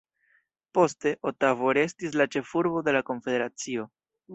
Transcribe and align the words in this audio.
Poste, 0.77 1.11
Otavo 1.31 1.75
restis 1.81 2.19
la 2.23 2.29
ĉefurbo 2.39 2.87
de 2.91 3.01
la 3.01 3.07
konfederacio. 3.13 3.93